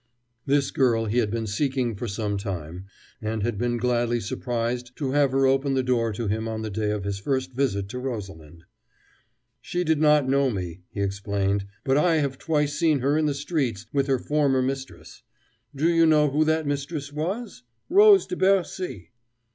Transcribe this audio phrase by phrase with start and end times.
[0.47, 2.85] This girl he had been seeking for some time,
[3.21, 6.71] and had been gladly surprised to have her open the door to him on the
[6.71, 8.65] day of his first visit to Rosalind.
[9.61, 13.35] "She did not know me," he explained, "but I have twice seen her in the
[13.35, 15.21] streets with her former mistress.
[15.75, 17.61] Do you know who that mistress was?
[17.87, 19.11] Rose de Bercy!"